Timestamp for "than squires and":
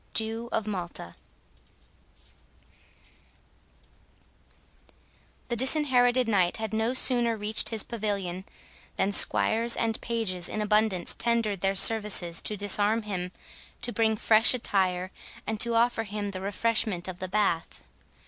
8.95-10.01